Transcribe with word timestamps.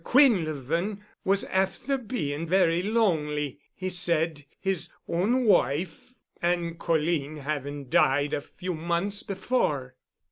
Quinlevin 0.03 0.99
was 1.23 1.43
afther 1.53 1.95
bein' 1.99 2.47
very 2.47 2.81
lonely, 2.81 3.59
he 3.75 3.87
said, 3.87 4.43
his 4.59 4.89
own 5.07 5.43
wife 5.45 6.15
and 6.41 6.79
colleen 6.79 7.37
havin' 7.37 7.87
died 7.87 8.33
a 8.33 8.41
few 8.41 8.73
months 8.73 9.21
before." 9.21 9.95